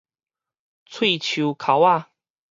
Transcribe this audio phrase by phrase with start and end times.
[0.03, 0.03] 喙
[1.19, 2.09] 鬚剾仔